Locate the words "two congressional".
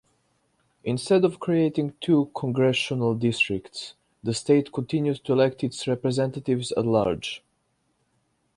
2.01-3.13